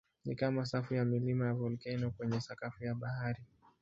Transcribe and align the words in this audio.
Ni 0.25 0.35
kama 0.35 0.65
safu 0.65 0.93
ya 0.93 1.05
milima 1.05 1.45
ya 1.47 1.53
volkeno 1.53 2.11
kwenye 2.11 2.41
sakafu 2.41 2.83
ya 2.83 2.95
bahari. 2.95 3.43